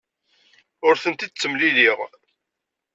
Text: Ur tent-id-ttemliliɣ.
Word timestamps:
Ur 0.87 0.95
tent-id-ttemliliɣ. 1.03 1.99